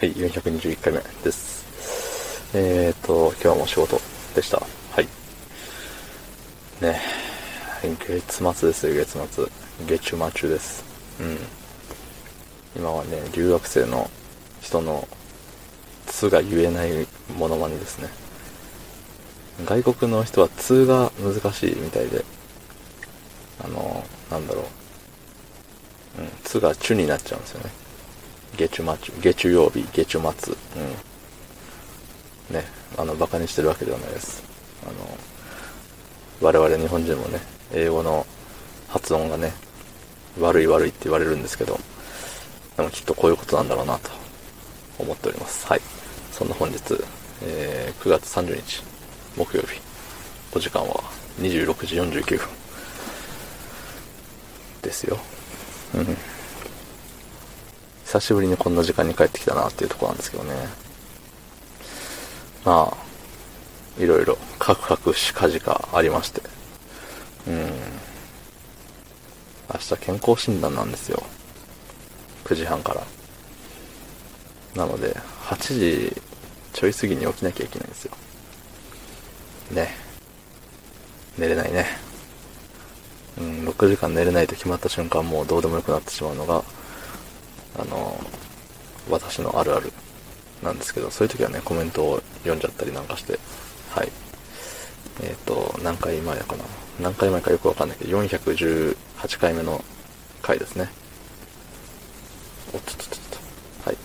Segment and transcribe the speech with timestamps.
[0.00, 2.56] はい、421回目です。
[2.56, 4.00] えーと、今日も仕事
[4.34, 4.56] でした。
[4.56, 4.66] は
[5.02, 5.06] い。
[6.80, 6.98] ね
[7.82, 9.46] 月末ですよ、月末。
[9.86, 10.82] 月中中です。
[11.20, 11.38] うん。
[12.74, 14.08] 今はね、留学生の
[14.62, 15.06] 人の、
[16.06, 17.06] つが言えない
[17.36, 18.08] モノマネですね。
[19.66, 22.24] 外国の人はつが難しいみたいで、
[23.62, 24.62] あの、なんだろ
[26.18, 26.22] う。
[26.22, 27.89] うん、つがチュになっちゃうんですよね。
[28.60, 30.54] 月中末、月中曜日、月中末。
[32.50, 32.54] うん。
[32.54, 32.64] ね、
[32.98, 34.42] あの、馬鹿にしてるわけではないです。
[34.82, 34.92] あの、
[36.42, 37.40] 我々日本人もね、
[37.72, 38.26] 英語の
[38.88, 39.54] 発音がね、
[40.38, 41.80] 悪い悪いって言われるんですけど、
[42.76, 44.10] でもきっとこういうことなんだろうなと
[44.98, 45.66] 思っております。
[45.66, 45.80] はい。
[46.30, 46.78] そんな本日、
[47.42, 48.82] えー、9月30日、
[49.38, 49.80] 木曜日、
[50.54, 51.02] お時間は
[51.38, 52.48] 26時49分。
[54.82, 55.18] ですよ。
[55.94, 56.39] うん。
[58.10, 60.52] 久しぶりにこんな時間に帰ってきたなっていうとこなんですけどね。
[62.64, 66.42] まあ、いろいろ、カクカクしかじかありまして。
[67.46, 67.54] うん。
[69.72, 71.22] 明日健康診断なんですよ。
[72.46, 73.06] 9時半から。
[74.74, 75.14] なので、
[75.44, 76.16] 8時
[76.72, 78.16] ちょい過ぎに起きなきゃいけないんですよ。
[79.70, 79.94] ね。
[81.38, 81.86] 寝れないね。
[83.38, 86.64] うん、6時間寝れないと決まった瞬間もうどうでもよくなってしまうのが、
[87.80, 88.18] あの、
[89.08, 89.92] 私のあるある
[90.62, 93.38] なんですけど、そういう時はね、コメントを読んじゃったりなんかして、
[93.90, 94.08] はい。
[95.22, 96.64] えっ、と、何回前かな。
[97.00, 98.96] 何回前かよくわかんないけど、418
[99.38, 99.82] 回目の
[100.42, 100.88] 回ですね。
[102.74, 103.88] おっとっとっと。
[103.88, 103.96] はい。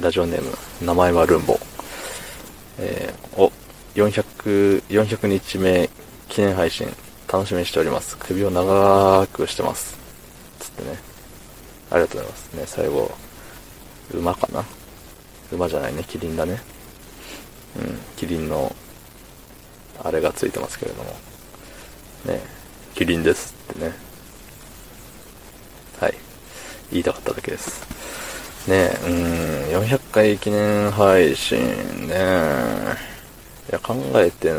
[0.00, 1.58] ラジオネーム、名前はルンボ。
[2.78, 3.52] えー、お、
[3.94, 5.90] 400、400日目
[6.28, 6.86] 記念配信、
[7.26, 8.16] 楽しみにしております。
[8.18, 9.98] 首を長くしてます。
[10.60, 11.07] つってね。
[11.90, 12.54] ありがとうございます。
[12.54, 13.10] ね、最後、
[14.12, 14.64] 馬かな？
[15.52, 16.60] 馬じゃないね、キリンだね。
[17.78, 18.74] うん、キリンの、
[20.02, 21.10] あれがついてますけれども。
[22.26, 22.40] ね、
[22.94, 23.92] キリンですってね。
[26.00, 26.14] はい。
[26.90, 28.68] 言いたかっただけです。
[28.68, 29.12] ねうん、
[29.82, 31.58] 400回記念配信
[32.06, 32.14] ね。
[33.70, 34.52] いや、考えて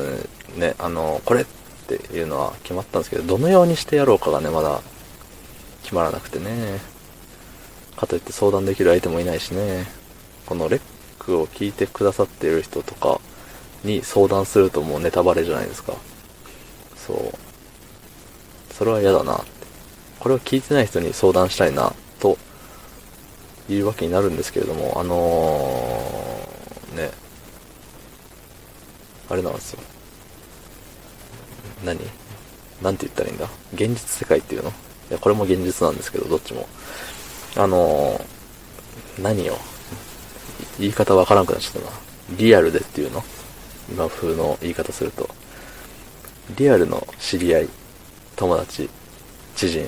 [0.56, 1.46] ね、あの、これっ
[1.88, 4.82] ていうのは決まったんですけど、どのようにしてやろうかがね、まだ
[5.84, 6.80] 決まらなくてね。
[8.00, 9.86] かといって相談できる相手もいないしね。
[10.46, 10.82] このレッ
[11.20, 13.20] クを聞いてくださっている人とか
[13.84, 15.94] に相談するともうネタバレじゃないですか。
[16.96, 18.74] そう。
[18.74, 19.46] それは嫌だなって。
[20.20, 22.38] これを聞いてない人に相談したいな、と
[23.70, 27.12] いうわけになるんですけれども、あのー、ね。
[29.30, 29.80] あれなんですよ。
[31.86, 32.00] 何？
[32.82, 33.48] なんて言ったらいいんだ？
[33.74, 34.70] 現実世界っていうの？
[34.70, 34.74] い
[35.12, 36.68] や、これも現実なんですけど、どっちも。
[37.56, 39.58] あのー、何よ。
[40.80, 41.98] 言い方わからなくなっちゃったな。
[42.38, 43.24] リアルでっていうの？
[43.92, 45.30] 今風の言い方すると。
[46.58, 47.70] リアルの知り合い、
[48.36, 48.90] 友達、
[49.56, 49.88] 知人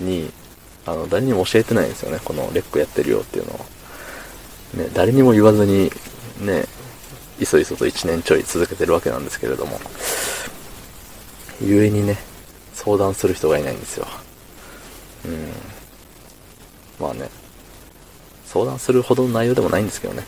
[0.00, 0.30] に、
[0.84, 2.20] あの、誰にも教えてないんですよね。
[2.24, 3.58] このレックやってるよっていうのを。
[4.74, 5.90] ね、誰にも言わずに、
[6.40, 6.64] ね、
[7.38, 9.80] いそいそと1年ちょい続けてるわけなんですけれども。
[11.60, 12.18] ゆえにね、
[12.74, 14.06] 相談する人がいないんですよ。
[15.24, 15.52] うん。
[17.00, 17.28] まあね、
[18.44, 20.24] 相談するほどの内容でもないんですけどね。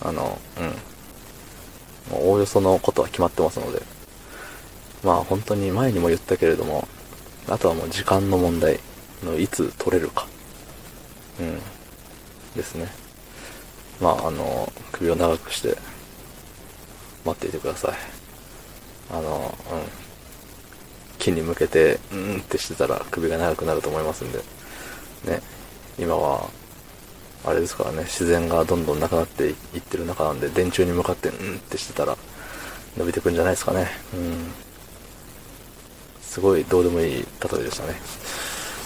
[0.00, 2.18] あの、うん。
[2.18, 3.82] もうおおよそのことは決まってますので。
[5.02, 6.86] まあ本当に前にも言ったけれども、
[7.48, 8.78] あとはもう時間の問題
[9.24, 10.26] のいつ取れるか。
[11.40, 11.58] うん。
[12.56, 12.88] ですね。
[14.00, 15.76] まああの、首を長くして、
[17.24, 17.92] 待っていてください。
[19.10, 19.82] あの、うん。
[21.18, 24.38] 木に向けて、うんってしてたら首が長くなると思いますんで。
[25.24, 25.40] ね。
[25.98, 26.48] 今は、
[27.44, 32.16] あれですからね、自然がどんどんなくなっていってる中なんで、電柱に向かって、うんってしてたら、
[32.96, 33.88] 伸びてくんじゃないですかね。
[34.14, 34.52] うん。
[36.22, 37.94] すごいどうでもいい例えでしたね。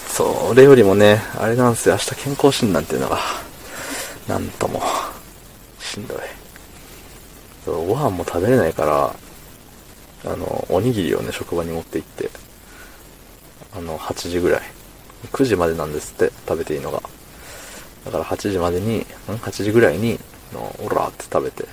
[0.09, 3.19] それよりもね、あれなんですよ、明日健康診断っていうのが、
[4.27, 4.81] なんとも、
[5.79, 6.17] しんどい。
[7.63, 12.29] そうご飯も食べれないから、あの、おにぎりをね、職場に持って行って、
[13.77, 14.76] あの、8時ぐらい。
[15.31, 17.01] 9時までなんですって、食べていいのが。
[18.05, 20.19] だから8時までに、ん ?8 時ぐらいに、
[20.53, 21.63] のオラーって食べて。
[21.63, 21.69] うん。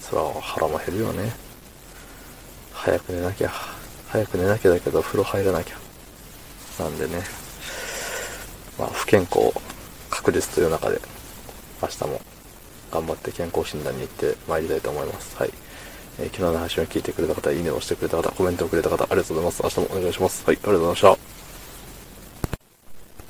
[0.00, 1.32] そら腹も減るよね。
[2.72, 3.50] 早く寝なきゃ。
[4.08, 5.76] 早く寝なきゃだけど、風呂入らなきゃ。
[6.82, 7.22] なんでね。
[8.78, 9.52] まあ、不健康
[10.10, 11.00] 確実という中で、
[11.82, 12.20] 明日も
[12.90, 15.36] 頑張って健康診断に行って参りたいと思います。
[15.36, 15.52] はい。
[16.18, 19.62] えー昨日の配信を聞いてくれた方、いいねを押してくれた方、コメントをくれた方、ありがとうございます。
[19.62, 20.44] 明日もお願いします。
[20.46, 21.35] はい、ありがとうございました。